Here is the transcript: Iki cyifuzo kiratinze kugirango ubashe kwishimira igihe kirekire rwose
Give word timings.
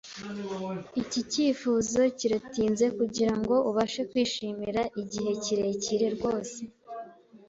Iki 1.01 1.21
cyifuzo 1.31 1.99
kiratinze 2.17 2.85
kugirango 2.97 3.55
ubashe 3.69 4.01
kwishimira 4.09 4.81
igihe 5.01 5.31
kirekire 5.43 6.07
rwose 6.15 6.59